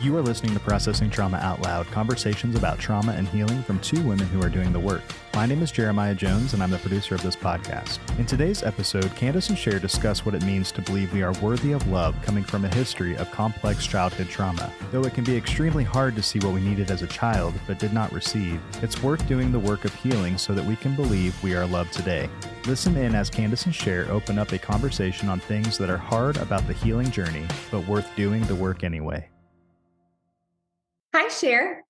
[0.00, 4.00] You are listening to Processing Trauma Out Loud, conversations about trauma and healing from two
[4.06, 5.02] women who are doing the work.
[5.34, 7.98] My name is Jeremiah Jones, and I'm the producer of this podcast.
[8.16, 11.72] In today's episode, Kandace and Sher discuss what it means to believe we are worthy
[11.72, 14.72] of love coming from a history of complex childhood trauma.
[14.92, 17.80] Though it can be extremely hard to see what we needed as a child but
[17.80, 21.42] did not receive, it's worth doing the work of healing so that we can believe
[21.42, 22.30] we are loved today.
[22.66, 26.36] Listen in as Kandace and Sher open up a conversation on things that are hard
[26.36, 29.28] about the healing journey, but worth doing the work anyway.
[31.20, 31.82] Hi, Sher.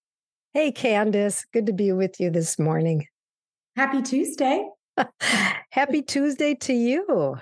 [0.54, 1.44] Hey, Kandace.
[1.52, 3.06] Good to be with you this morning.
[3.76, 4.66] Happy Tuesday.
[5.70, 7.36] Happy Tuesday to you.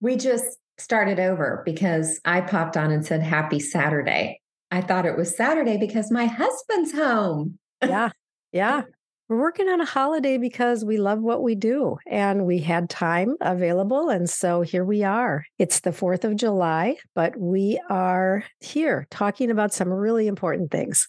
[0.00, 0.44] We just
[0.78, 4.40] started over because I popped on and said happy Saturday.
[4.70, 7.58] I thought it was Saturday because my husband's home.
[7.82, 8.10] yeah.
[8.52, 8.82] Yeah.
[9.28, 13.34] We're working on a holiday because we love what we do and we had time
[13.40, 14.08] available.
[14.10, 15.44] And so here we are.
[15.58, 21.08] It's the 4th of July, but we are here talking about some really important things.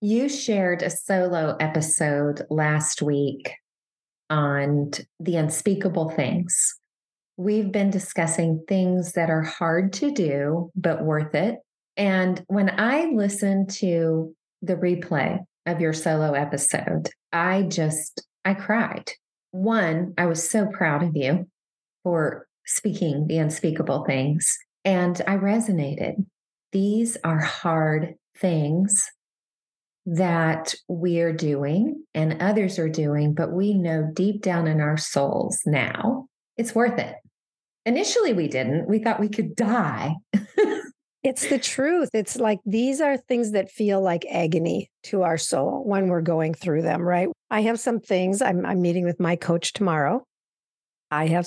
[0.00, 3.52] You shared a solo episode last week
[4.30, 6.76] on the unspeakable things.
[7.36, 11.56] We've been discussing things that are hard to do, but worth it.
[11.96, 14.32] And when I listened to
[14.62, 19.10] the replay of your solo episode, I just, I cried.
[19.50, 21.48] One, I was so proud of you
[22.04, 24.56] for speaking the unspeakable things.
[24.84, 26.24] And I resonated.
[26.70, 29.10] These are hard things
[30.14, 35.60] that we're doing and others are doing, but we know deep down in our souls
[35.66, 36.26] now
[36.58, 37.14] it's worth it.
[37.86, 38.88] Initially, we didn't.
[38.88, 40.16] We thought we could die.
[41.22, 42.10] it's the truth.
[42.12, 46.52] It's like these are things that feel like agony to our soul when we're going
[46.52, 47.28] through them, right?
[47.50, 48.42] I have some things.
[48.42, 50.24] I'm, I'm meeting with my coach tomorrow
[51.10, 51.46] I have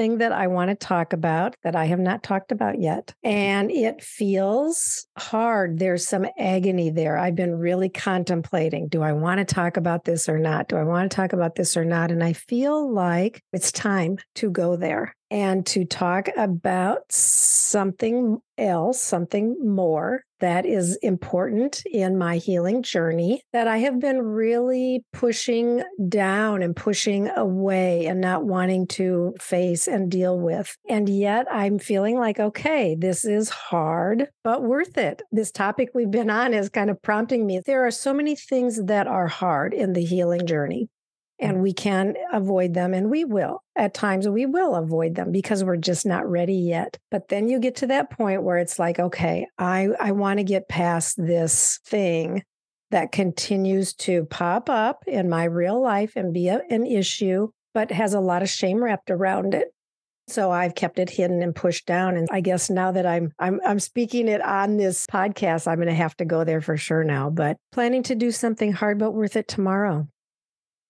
[0.00, 3.08] something that I want to talk about that I have not talked about yet.
[3.22, 3.36] Mm-hmm.
[3.36, 5.78] And it feels hard.
[5.78, 7.18] There's some agony there.
[7.18, 10.68] I've been really contemplating do I want to talk about this or not?
[10.68, 12.10] Do I want to talk about this or not?
[12.10, 19.00] And I feel like it's time to go there and to talk about something else,
[19.00, 25.82] something more that is important in my healing journey that I have been really pushing
[26.08, 30.76] down and pushing away and not wanting to face and deal with.
[30.88, 35.22] And yet I'm feeling like, okay, this is hard, but worth it.
[35.32, 37.60] This topic we've been on is kind of prompting me.
[37.64, 40.88] There are so many things that are hard in the healing journey
[41.40, 41.60] and mm.
[41.62, 45.76] we can avoid them and we will at times we will avoid them because we're
[45.76, 49.46] just not ready yet but then you get to that point where it's like okay
[49.58, 52.42] i i want to get past this thing
[52.90, 57.90] that continues to pop up in my real life and be a, an issue but
[57.90, 59.68] has a lot of shame wrapped around it
[60.30, 62.16] so I've kept it hidden and pushed down.
[62.16, 65.94] And I guess now that I'm I'm I'm speaking it on this podcast, I'm gonna
[65.94, 67.30] have to go there for sure now.
[67.30, 70.08] But planning to do something hard but worth it tomorrow.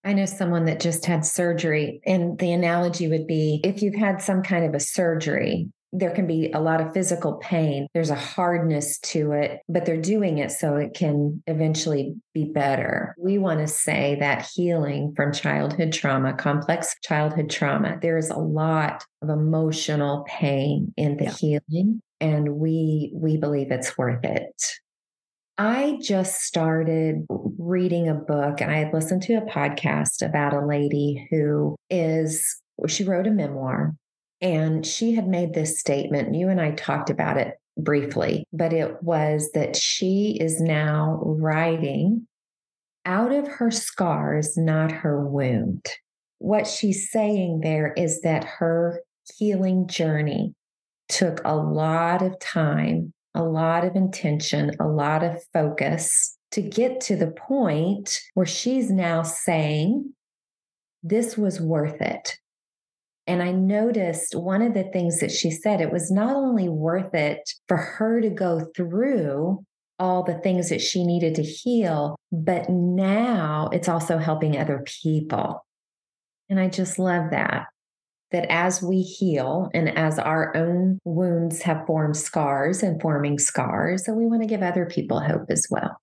[0.03, 4.23] I know someone that just had surgery, and the analogy would be if you've had
[4.23, 7.87] some kind of a surgery, there can be a lot of physical pain.
[7.95, 13.15] There's a hardness to it, but they're doing it so it can eventually be better.
[13.19, 18.39] We want to say that healing from childhood trauma, complex childhood trauma, there is a
[18.39, 21.35] lot of emotional pain in the yeah.
[21.69, 24.63] healing and we we believe it's worth it.
[25.59, 30.65] I just started reading a book and I had listened to a podcast about a
[30.65, 33.95] lady who is, she wrote a memoir
[34.41, 36.35] and she had made this statement.
[36.35, 42.27] You and I talked about it briefly, but it was that she is now writing
[43.07, 45.87] out of her scars, not her wound.
[46.39, 49.03] What she's saying there is that her
[49.37, 50.55] healing journey
[51.09, 57.01] took a lot of time a lot of intention, a lot of focus to get
[57.03, 60.13] to the point where she's now saying,
[61.03, 62.39] This was worth it.
[63.31, 67.15] And I noticed one of the things that she said, it was not only worth
[67.15, 69.65] it for her to go through
[70.01, 75.65] all the things that she needed to heal, but now it's also helping other people.
[76.49, 77.67] And I just love that
[78.33, 84.05] that as we heal and as our own wounds have formed scars and forming scars,
[84.05, 85.97] that we want to give other people hope as well.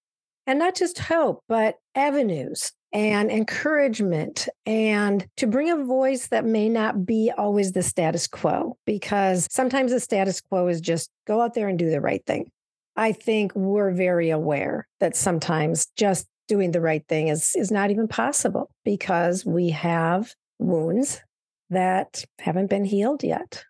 [0.45, 6.67] And not just hope, but avenues and encouragement and to bring a voice that may
[6.67, 11.53] not be always the status quo, because sometimes the status quo is just go out
[11.53, 12.49] there and do the right thing.
[12.95, 17.91] I think we're very aware that sometimes just doing the right thing is, is not
[17.91, 21.21] even possible because we have wounds
[21.69, 23.63] that haven't been healed yet.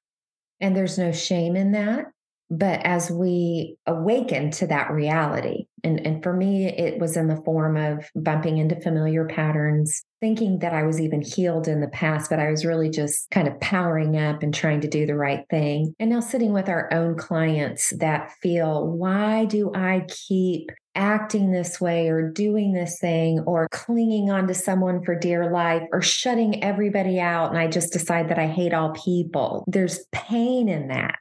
[0.62, 2.06] And there's no shame in that.
[2.50, 7.42] But as we awaken to that reality, and, and for me, it was in the
[7.44, 12.30] form of bumping into familiar patterns, thinking that I was even healed in the past,
[12.30, 15.46] but I was really just kind of powering up and trying to do the right
[15.50, 15.94] thing.
[16.00, 21.80] And now sitting with our own clients that feel, why do I keep acting this
[21.80, 26.64] way or doing this thing or clinging on to someone for dear life or shutting
[26.64, 29.64] everybody out and I just decide that I hate all people.
[29.68, 31.20] There's pain in that.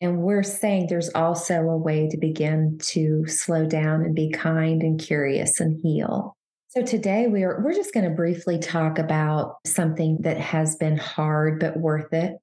[0.00, 4.82] And we're saying there's also a way to begin to slow down and be kind
[4.82, 6.36] and curious and heal.
[6.68, 11.60] So today we're we're just going to briefly talk about something that has been hard
[11.60, 12.36] but worth it.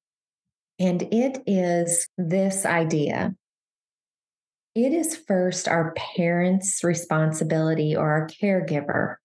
[0.79, 3.33] And it is this idea.
[4.75, 9.15] It is first our parents' responsibility or our caregiver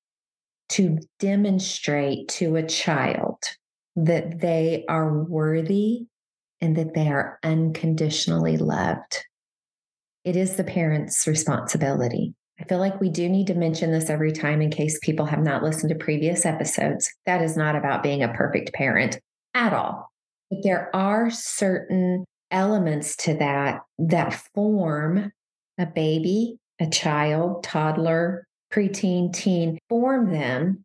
[0.70, 3.36] to demonstrate to a child
[3.96, 6.06] that they are worthy
[6.62, 9.24] and that they are unconditionally loved.
[10.24, 12.34] It is the parent's responsibility.
[12.60, 15.42] I feel like we do need to mention this every time in case people have
[15.42, 17.12] not listened to previous episodes.
[17.26, 19.18] That is not about being a perfect parent
[19.52, 20.12] at all.
[20.48, 25.32] But there are certain elements to that that form
[25.78, 30.84] a baby, a child, toddler, preteen, teen, form them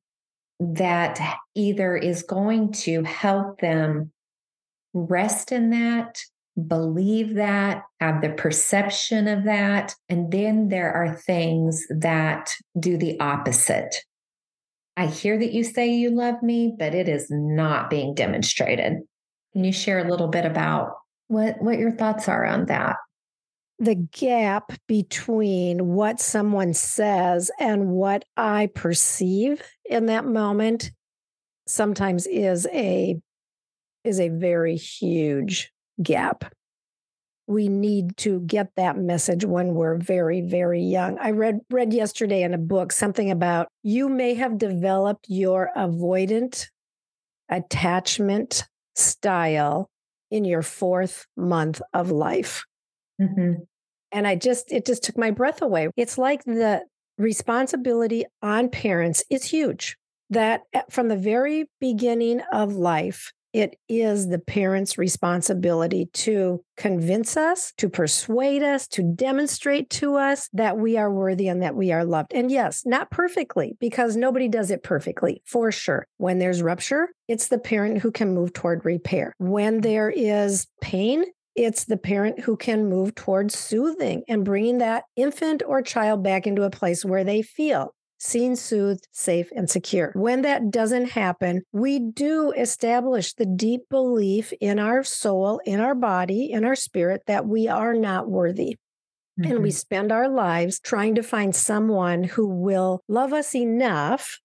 [0.59, 4.11] that either is going to help them
[5.05, 6.17] rest in that,
[6.67, 9.95] believe that, have the perception of that.
[10.09, 13.95] And then there are things that do the opposite.
[14.95, 18.97] I hear that you say you love me, but it is not being demonstrated.
[19.53, 20.93] Can you share a little bit about
[21.27, 22.95] what, what your thoughts are on that?
[23.79, 30.91] The gap between what someone says and what I perceive in that moment
[31.67, 33.19] sometimes is a
[34.07, 35.71] is a very huge
[36.01, 36.53] gap.
[37.47, 41.17] We need to get that message when we're very, very young.
[41.19, 46.67] I read read yesterday in a book something about you may have developed your avoidant
[47.49, 49.89] attachment style
[50.31, 52.65] in your fourth month of life.
[53.21, 53.63] Mm-hmm.
[54.11, 55.89] And I just, it just took my breath away.
[55.95, 56.83] It's like the
[57.17, 59.97] responsibility on parents is huge.
[60.29, 67.35] That eh, from the very beginning of life, it is the parents' responsibility to convince
[67.35, 71.91] us, to persuade us, to demonstrate to us that we are worthy and that we
[71.91, 72.33] are loved.
[72.35, 76.05] And yes, not perfectly, because nobody does it perfectly, for sure.
[76.17, 79.33] When there's rupture, it's the parent who can move toward repair.
[79.39, 81.25] When there is pain,
[81.55, 86.45] it's the parent who can move towards soothing and bringing that infant or child back
[86.45, 90.11] into a place where they feel seen, soothed, safe, and secure.
[90.15, 95.95] When that doesn't happen, we do establish the deep belief in our soul, in our
[95.95, 98.77] body, in our spirit that we are not worthy.
[99.39, 99.51] Mm-hmm.
[99.51, 99.75] And we mm-hmm.
[99.75, 104.39] spend our lives trying to find someone who will love us enough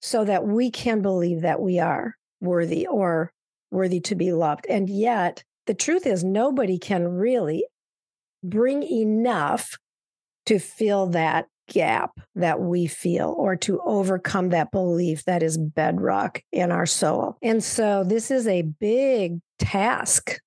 [0.00, 3.32] so that we can believe that we are worthy or
[3.70, 4.66] worthy to be loved.
[4.68, 7.64] And yet, the truth is, nobody can really
[8.42, 9.76] bring enough
[10.46, 16.42] to fill that gap that we feel or to overcome that belief that is bedrock
[16.52, 17.36] in our soul.
[17.42, 20.38] And so this is a big task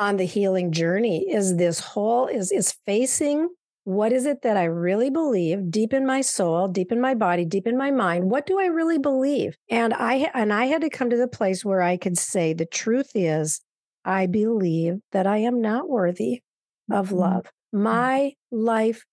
[0.00, 3.48] on the healing journey is this whole is is facing
[3.84, 7.44] what is it that I really believe deep in my soul, deep in my body,
[7.44, 8.30] deep in my mind?
[8.30, 9.56] What do I really believe?
[9.68, 12.66] And I and I had to come to the place where I could say the
[12.66, 13.60] truth is
[14.04, 16.42] I believe that I am not worthy
[16.90, 17.16] of mm-hmm.
[17.16, 17.46] love.
[17.72, 19.04] My life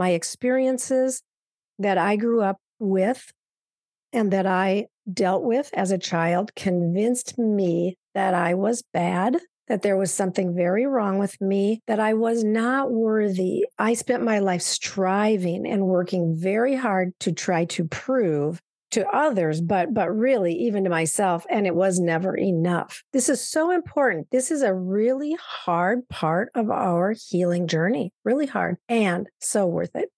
[0.00, 1.22] my experiences
[1.78, 3.30] that I grew up with
[4.14, 9.36] and that I dealt with as a child convinced me that I was bad,
[9.68, 13.66] that there was something very wrong with me, that I was not worthy.
[13.78, 18.58] I spent my life striving and working very hard to try to prove
[18.90, 23.40] to others but but really even to myself and it was never enough this is
[23.40, 29.28] so important this is a really hard part of our healing journey really hard and
[29.40, 30.08] so worth it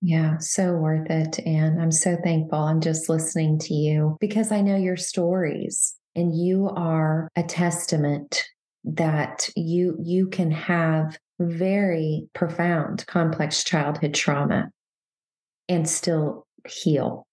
[0.00, 1.40] yeah, so worth it.
[1.44, 2.60] And I'm so thankful.
[2.60, 8.44] I'm just listening to you because I know your stories and you are a testament
[8.84, 14.70] that you you can have very profound complex childhood trauma
[15.68, 17.27] and still heal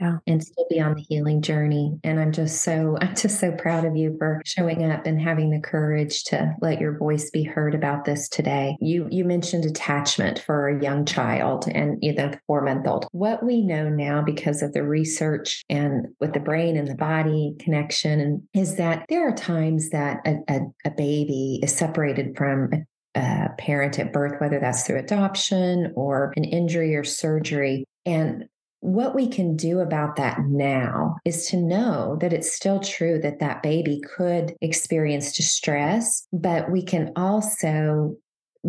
[0.00, 0.16] yeah.
[0.26, 1.98] and still be on the healing journey.
[2.02, 5.50] And I'm just so, I'm just so proud of you for showing up and having
[5.50, 8.76] the courage to let your voice be heard about this today.
[8.80, 13.06] You, you mentioned attachment for a young child and you know, four month old.
[13.12, 17.54] What we know now because of the research and with the brain and the body
[17.58, 22.70] connection and is that there are times that a, a, a baby is separated from
[22.72, 22.84] a
[23.16, 27.84] a parent at birth, whether that's through adoption or an injury or surgery.
[28.06, 28.44] And
[28.80, 33.38] what we can do about that now is to know that it's still true that
[33.40, 38.16] that baby could experience distress, but we can also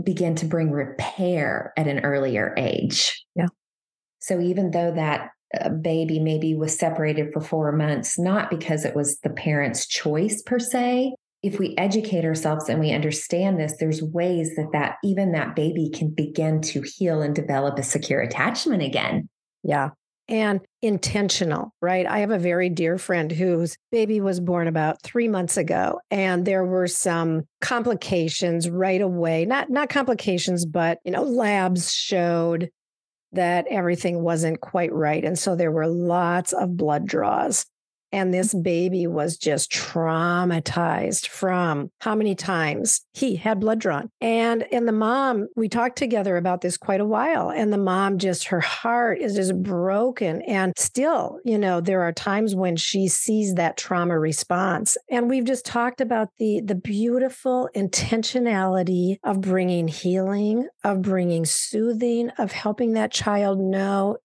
[0.04, 3.24] begin to bring repair at an earlier age.
[3.36, 3.48] Yeah.
[4.20, 8.96] So even though that uh, baby maybe was separated for four months, not because it
[8.96, 11.14] was the parent's choice per se.
[11.42, 15.90] If we educate ourselves and we understand this, there's ways that that even that baby
[15.90, 19.28] can begin to heal and develop a secure attachment again.
[19.64, 19.90] Yeah
[20.28, 22.06] and intentional, right?
[22.06, 26.46] I have a very dear friend whose baby was born about three months ago, and
[26.46, 29.46] there were some complications right away.
[29.46, 32.70] Not not complications, but you know, labs showed
[33.34, 37.66] that everything wasn't quite right, and so there were lots of blood draws.
[38.12, 44.10] And this baby was just traumatized from how many times he had blood drawn.
[44.20, 47.50] And and the mom, we talked together about this quite a while.
[47.50, 50.42] And the mom just her heart is just broken.
[50.44, 54.98] And still, you know, there are times when she sees that trauma response.
[55.10, 62.30] And we've just talked about the the beautiful intentionality of bringing healing, of bringing soothing,
[62.38, 64.18] of helping that child know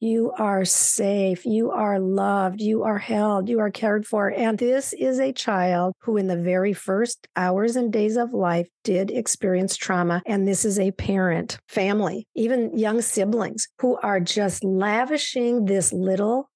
[0.00, 1.44] you are safe.
[1.44, 2.60] You are loved.
[2.60, 3.48] You are held.
[3.48, 4.30] You are cared for.
[4.30, 8.68] And this is a child who, in the very first hours and days of life,
[8.84, 10.22] did experience trauma.
[10.24, 16.48] And this is a parent, family, even young siblings who are just lavishing this little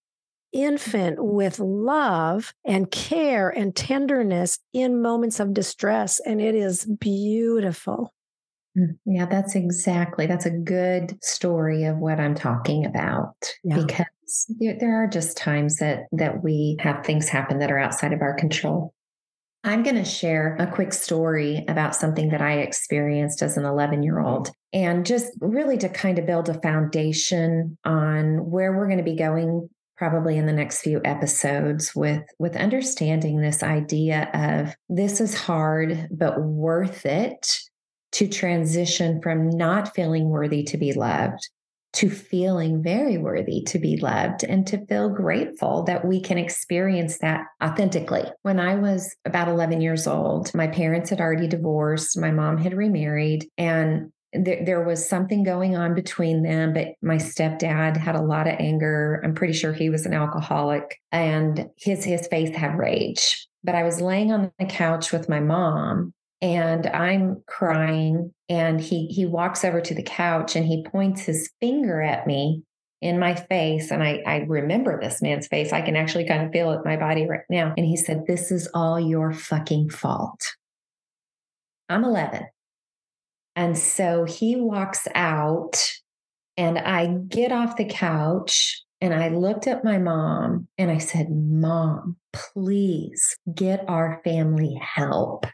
[0.53, 6.21] infant with love and care and tenderness in moments of distress.
[6.21, 8.13] And it is beautiful.
[8.77, 10.27] Mm, yeah, that's exactly.
[10.27, 13.77] That's a good story of what I'm talking about yeah.
[13.77, 18.13] because there, there are just times that that we have things happen that are outside
[18.13, 18.95] of our control.
[19.65, 24.03] I'm going to share a quick story about something that I experienced as an 11
[24.03, 28.99] year old and just really to kind of build a foundation on where we're going
[28.99, 34.75] to be going probably in the next few episodes with with understanding this idea of
[34.89, 37.61] this is hard but worth it
[38.13, 41.49] to transition from not feeling worthy to be loved
[41.95, 47.19] to feeling very worthy to be loved and to feel grateful that we can experience
[47.19, 48.25] that authentically.
[48.43, 52.73] When I was about 11 years old, my parents had already divorced, my mom had
[52.75, 58.23] remarried, and there, there was something going on between them, but my stepdad had a
[58.23, 59.21] lot of anger.
[59.23, 63.47] I'm pretty sure he was an alcoholic and his his face had rage.
[63.63, 69.07] But I was laying on the couch with my mom and I'm crying and he
[69.07, 72.65] he walks over to the couch and he points his finger at me
[73.01, 75.73] in my face and I I remember this man's face.
[75.73, 77.73] I can actually kind of feel it in my body right now.
[77.77, 80.41] And he said, "This is all your fucking fault."
[81.89, 82.47] I'm 11.
[83.55, 85.77] And so he walks out
[86.57, 91.29] and I get off the couch and I looked at my mom and I said,
[91.31, 95.45] Mom, please get our family help.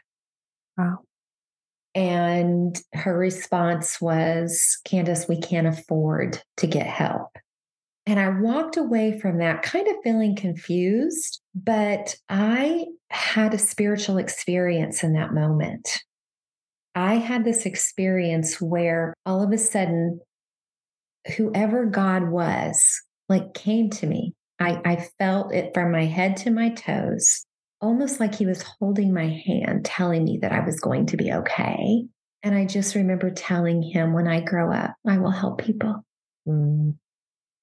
[1.99, 7.27] And her response was, Kandace, we can't afford to get help.
[8.05, 14.17] And I walked away from that kind of feeling confused, but I had a spiritual
[14.17, 16.01] experience in that moment.
[16.95, 20.21] I had this experience where all of a sudden,
[21.35, 24.35] whoever God was, like came to me.
[24.57, 27.45] I, I felt it from my head to my toes
[27.81, 31.31] almost like he was holding my hand, telling me that I was going to be
[31.31, 32.05] okay.
[32.43, 36.05] And I just remember telling him, when I grow up, I will help people.
[36.47, 36.95] Mm.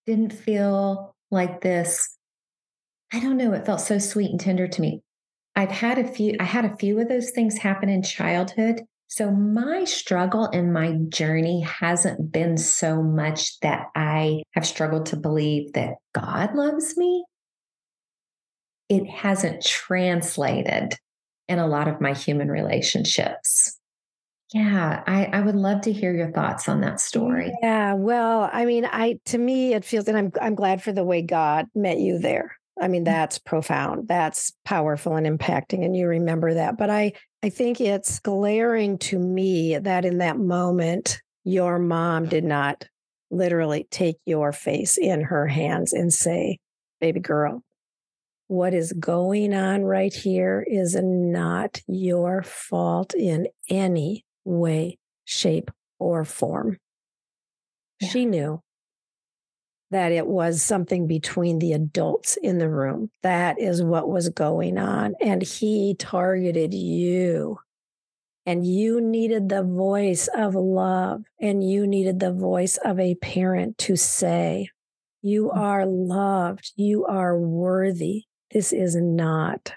[0.06, 2.16] Didn't feel like this.
[3.12, 3.52] I don't know.
[3.52, 5.02] It felt so sweet and tender to me.
[5.54, 8.82] I've had a few, I had a few of those things happen in childhood.
[9.08, 15.16] So my struggle and my journey hasn't been so much that I have struggled to
[15.16, 17.24] believe that God loves me
[18.88, 20.94] it hasn't translated
[21.48, 23.78] in a lot of my human relationships.
[24.52, 27.52] Yeah, I, I would love to hear your thoughts on that story.
[27.62, 31.04] Yeah, well, I mean, I to me it feels, and I'm I'm glad for the
[31.04, 32.56] way God met you there.
[32.80, 33.06] I mean, mm.
[33.06, 34.06] that's profound.
[34.06, 36.78] That's powerful and impacting, and you remember that.
[36.78, 37.12] But I
[37.42, 42.86] I think it's glaring to me that in that moment, your mom did not
[43.32, 46.58] literally take your face in her hands and say,
[47.00, 47.62] "Baby girl,
[48.48, 56.24] what is going on right here is not your fault in any way, shape, or
[56.24, 56.78] form.
[58.00, 58.08] Yeah.
[58.08, 58.62] She knew
[59.90, 63.10] that it was something between the adults in the room.
[63.22, 65.14] That is what was going on.
[65.20, 67.58] And he targeted you
[68.44, 73.78] and you needed the voice of love and you needed the voice of a parent
[73.78, 74.68] to say,
[75.20, 75.56] You mm.
[75.56, 78.24] are loved, you are worthy.
[78.56, 79.74] This is not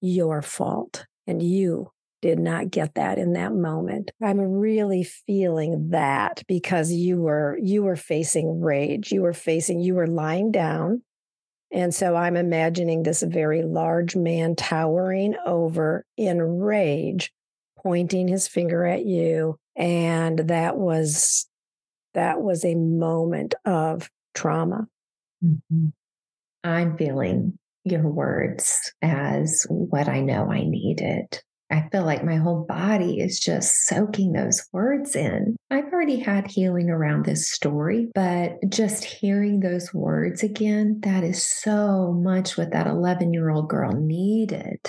[0.00, 1.04] your fault.
[1.26, 1.90] And you
[2.22, 4.12] did not get that in that moment.
[4.22, 9.10] I'm really feeling that because you were you were facing rage.
[9.10, 11.02] You were facing you were lying down.
[11.72, 17.32] And so I'm imagining this very large man towering over in rage
[17.82, 21.48] pointing his finger at you and that was
[22.14, 24.86] that was a moment of trauma
[25.42, 25.86] mm-hmm.
[26.62, 27.58] i'm feeling
[27.90, 31.40] your words as what i know i needed
[31.72, 35.56] I feel like my whole body is just soaking those words in.
[35.70, 41.46] I've already had healing around this story, but just hearing those words again, that is
[41.46, 44.80] so much what that 11 year old girl needed.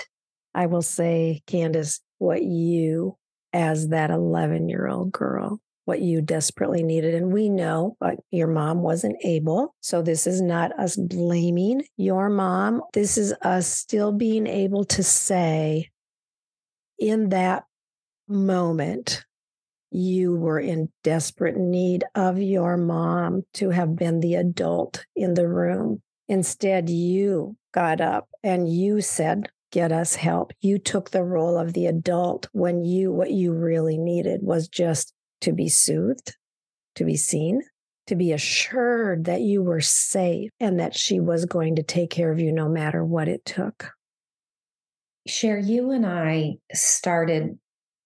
[0.55, 3.15] I will say, Kandace, what you,
[3.53, 7.15] as that 11 year old girl, what you desperately needed.
[7.15, 9.75] And we know but your mom wasn't able.
[9.81, 12.81] So this is not us blaming your mom.
[12.93, 15.89] This is us still being able to say,
[17.00, 17.63] in that
[18.27, 19.25] moment,
[19.89, 25.47] you were in desperate need of your mom to have been the adult in the
[25.47, 26.01] room.
[26.29, 30.53] Instead, you got up and you said, get us help.
[30.61, 35.13] You took the role of the adult when you, what you really needed was just
[35.41, 36.36] to be soothed,
[36.95, 37.62] to be seen,
[38.07, 42.31] to be assured that you were safe and that she was going to take care
[42.31, 43.91] of you no matter what it took.
[45.27, 47.60] Sher, you and I started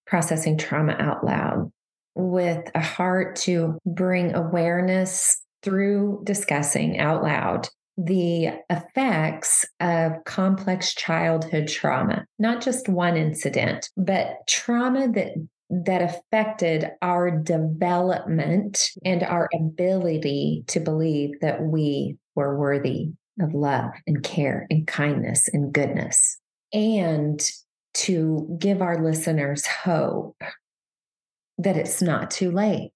[0.06, 1.72] processing trauma out loud
[2.14, 11.68] with a heart to bring awareness through discussing out loud the effects of complex childhood
[11.68, 15.34] trauma, not just one incident, but trauma that
[15.70, 23.10] that affected our development and our ability to believe that we were worthy
[23.42, 26.40] of love and care and kindness and goodness
[26.74, 27.50] and
[27.94, 30.42] to give our listeners hope
[31.58, 32.92] that it's not too late.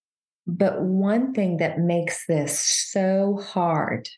[0.46, 4.10] But one thing that makes this so hard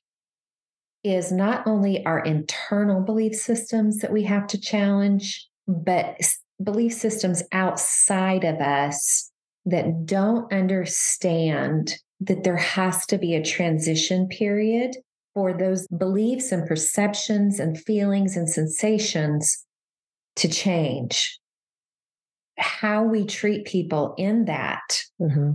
[1.03, 6.15] is not only our internal belief systems that we have to challenge, but
[6.63, 9.31] belief systems outside of us
[9.65, 14.95] that don't understand that there has to be a transition period
[15.33, 19.65] for those beliefs and perceptions and feelings and sensations
[20.35, 21.39] to change.
[22.57, 25.53] How we treat people in that mm-hmm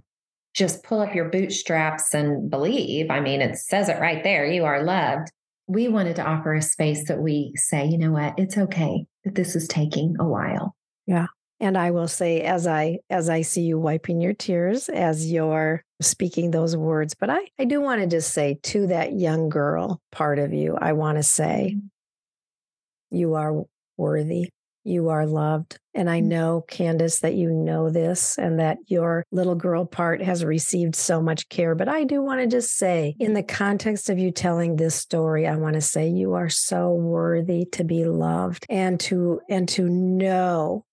[0.57, 3.11] just pull up your bootstraps and believe.
[3.11, 5.31] I mean, it says it right there you are loved.
[5.69, 9.35] We wanted to offer a space that we say, you know what, it's okay that
[9.35, 10.75] this is taking a while.
[11.07, 11.27] Yeah.
[11.59, 15.83] And I will say, as I as I see you wiping your tears as you're
[16.03, 20.03] speaking those words, but I, I do want to just say to that young girl
[20.13, 23.17] part of you, I want to say, mm-hmm.
[23.17, 23.65] you are
[23.97, 24.51] worthy.
[24.85, 25.81] You are loved.
[25.95, 26.27] And I mm.
[26.27, 31.21] know, Kandace, that you know this and that your little girl part has received so
[31.21, 31.75] much care.
[31.75, 35.45] But I do want to just say, in the context of you telling this story,
[35.45, 39.89] I want to say you are so worthy to be loved and to and to
[39.89, 40.85] know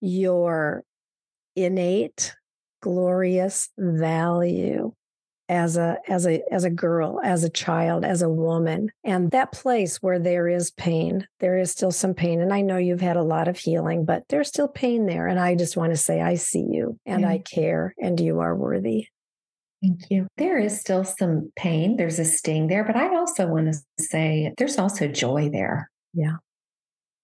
[0.00, 0.84] your
[1.54, 2.34] innate
[2.82, 4.92] glorious value
[5.48, 9.52] as a as a as a girl as a child as a woman and that
[9.52, 13.16] place where there is pain there is still some pain and i know you've had
[13.16, 16.20] a lot of healing but there's still pain there and i just want to say
[16.20, 17.44] i see you and i mm.
[17.44, 19.06] care and you are worthy
[19.82, 20.26] Thank you.
[20.38, 21.96] There is still some pain.
[21.96, 25.90] There's a sting there, but I also want to say there's also joy there.
[26.14, 26.36] Yeah.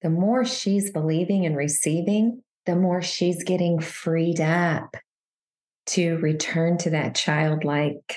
[0.02, 4.96] The more she's believing and receiving, the more she's getting freed up
[5.86, 8.16] to return to that childlike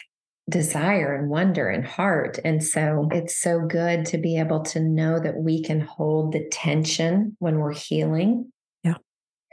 [0.49, 2.37] desire and wonder and heart.
[2.45, 6.47] And so it's so good to be able to know that we can hold the
[6.51, 8.51] tension when we're healing.
[8.83, 8.95] Yeah.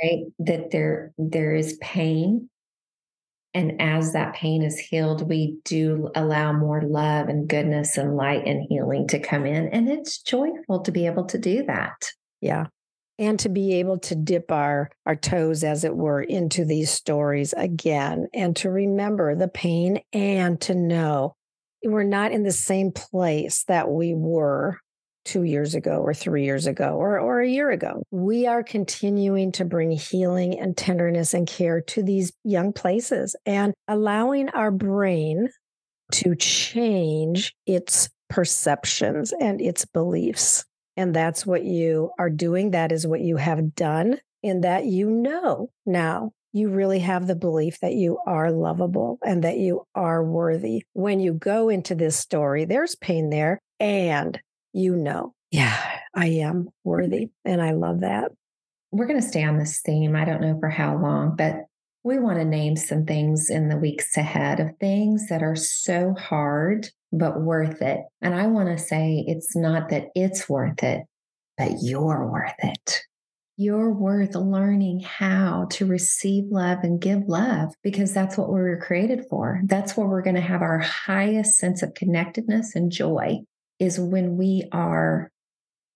[0.02, 0.24] Right.
[0.40, 2.50] That there there is pain.
[3.54, 8.46] And as that pain is healed, we do allow more love and goodness and light
[8.46, 9.68] and healing to come in.
[9.68, 12.12] And it's joyful to be able to do that.
[12.40, 12.66] Yeah
[13.18, 17.52] and to be able to dip our our toes as it were into these stories
[17.52, 21.34] again and to remember the pain and to know
[21.84, 24.78] we're not in the same place that we were
[25.24, 28.02] two years ago or three years ago or, or a year ago.
[28.10, 33.72] We are continuing to bring healing and tenderness and care to these young places and
[33.88, 35.48] allowing our brain
[36.12, 40.64] to change its perceptions and its beliefs.
[40.96, 42.72] And that's what you are doing.
[42.72, 44.18] That is what you have done.
[44.42, 49.42] in that you know now you really have the belief that you are lovable and
[49.44, 50.84] that you are worthy.
[50.92, 54.38] When you go into this story, there's pain there, and
[54.72, 55.76] you know, yeah,
[56.14, 57.30] I am worthy.
[57.44, 58.32] And I love that.
[58.90, 60.14] We're going to stay on this theme.
[60.14, 61.64] I don't know for how long, but
[62.04, 66.14] we want to name some things in the weeks ahead of things that are so
[66.18, 68.00] hard, but worth it.
[68.20, 71.02] And I want to say it's not that it's worth it,
[71.56, 73.02] but you're worth it.
[73.56, 78.80] You're worth learning how to receive love and give love because that's what we were
[78.80, 79.60] created for.
[79.64, 83.40] That's where we're going to have our highest sense of connectedness and joy
[83.78, 85.31] is when we are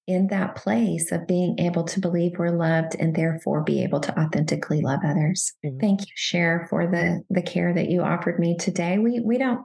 [0.07, 4.19] in that place of being able to believe we're loved and therefore be able to
[4.19, 5.53] authentically love others.
[5.65, 5.79] Mm-hmm.
[5.79, 8.99] Thank you, Sher, for the the care that you offered me today.
[8.99, 9.65] We we don't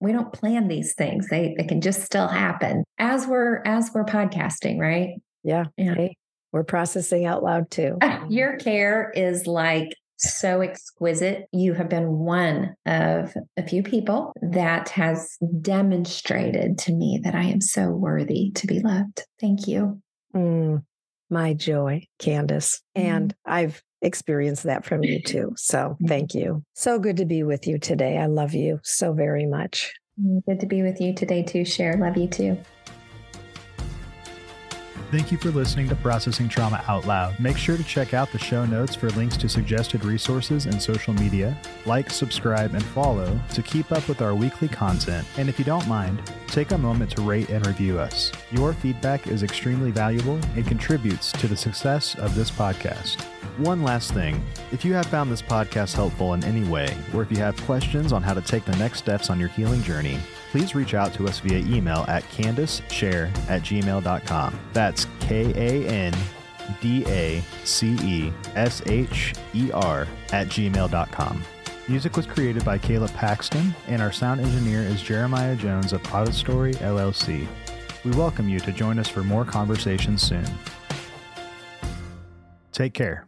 [0.00, 1.28] we don't plan these things.
[1.28, 5.20] They they can just still happen as we're as we're podcasting, right?
[5.42, 5.64] Yeah.
[5.76, 5.94] yeah.
[5.94, 6.16] Hey,
[6.52, 7.98] we're processing out loud too.
[8.28, 11.46] Your care is like so exquisite.
[11.52, 17.44] You have been one of a few people that has demonstrated to me that I
[17.44, 19.22] am so worthy to be loved.
[19.40, 20.00] Thank you.
[20.34, 20.84] Mm,
[21.30, 22.80] my joy, Kandace.
[22.96, 23.02] Mm.
[23.02, 25.54] And I've experienced that from you too.
[25.56, 26.64] So thank you.
[26.74, 28.18] So good to be with you today.
[28.18, 29.94] I love you so very much.
[30.20, 31.96] Mm, good to be with you today too, Sher.
[31.96, 32.58] Love you too.
[35.10, 37.40] Thank you for listening to Processing Trauma Out Loud.
[37.40, 41.14] Make sure to check out the show notes for links to suggested resources and social
[41.14, 41.58] media.
[41.86, 45.26] Like, subscribe, and follow to keep up with our weekly content.
[45.38, 48.32] And if you don't mind, take a moment to rate and review us.
[48.50, 53.22] Your feedback is extremely valuable and contributes to the success of this podcast.
[53.56, 57.32] One last thing if you have found this podcast helpful in any way, or if
[57.32, 60.18] you have questions on how to take the next steps on your healing journey,
[60.50, 64.58] please reach out to us via email at kandacesher at gmail.com.
[64.72, 66.14] That's K A N
[66.80, 71.44] D A C E S H E R at gmail.com.
[71.88, 76.74] Music was created by Caleb Paxton, and our sound engineer is Jeremiah Jones of Audistory
[76.76, 77.46] LLC.
[78.04, 80.46] We welcome you to join us for more conversations soon.
[82.72, 83.27] Take care.